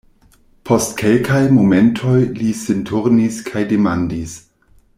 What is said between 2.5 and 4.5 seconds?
sin turnis kaj demandis: